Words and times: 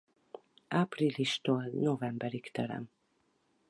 Áprilistól 0.67 1.69
novemberig 1.73 2.49
terem. 2.51 2.89